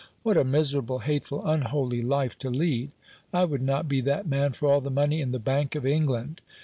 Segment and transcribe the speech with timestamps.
[0.23, 2.89] What a miserable, hateful, unholy life to lead!
[3.31, 6.41] I would not be that man for all the money in the Bank of England.